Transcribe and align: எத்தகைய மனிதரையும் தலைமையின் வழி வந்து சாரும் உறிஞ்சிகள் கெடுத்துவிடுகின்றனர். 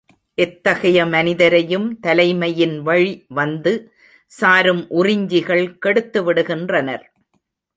எத்தகைய 0.37 0.99
மனிதரையும் 1.05 1.85
தலைமையின் 1.99 2.73
வழி 2.81 3.13
வந்து 3.33 3.73
சாரும் 4.31 4.83
உறிஞ்சிகள் 4.89 5.65
கெடுத்துவிடுகின்றனர். 5.85 7.05